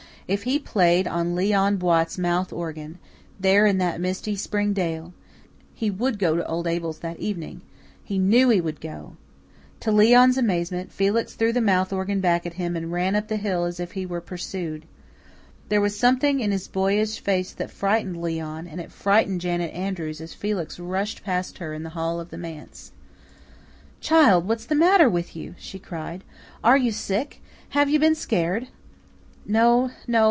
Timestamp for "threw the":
11.33-11.59